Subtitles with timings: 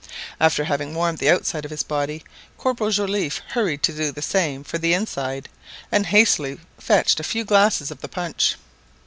[0.39, 2.23] After having warmed the outside of his body,
[2.57, 5.47] Corporal Joliffe hurried to do the same for the inside,
[5.91, 8.55] and hastily fetched a few glasses of the punch.